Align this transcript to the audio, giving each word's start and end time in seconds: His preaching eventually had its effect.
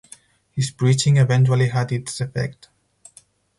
His 0.53 0.71
preaching 0.71 1.17
eventually 1.17 1.67
had 1.67 1.91
its 1.91 2.19
effect. 2.21 2.69